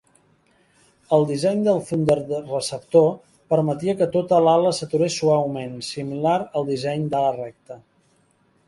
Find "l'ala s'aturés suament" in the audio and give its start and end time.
4.47-5.79